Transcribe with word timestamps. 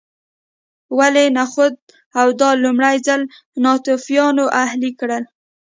ولې 0.97 1.25
نخود 1.37 1.73
او 2.19 2.27
دال 2.39 2.55
لومړي 2.65 2.95
ځل 3.07 3.21
ناتوفیانو 3.63 4.45
اهلي 4.63 4.91
کړل 4.99 5.23